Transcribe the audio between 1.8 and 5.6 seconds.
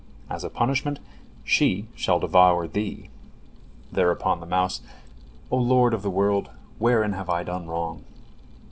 shall devour thee." Thereupon the mouse: "O